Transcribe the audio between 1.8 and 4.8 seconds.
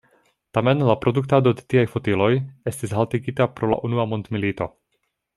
fotiloj estis haltigita pro la unua mondmilito.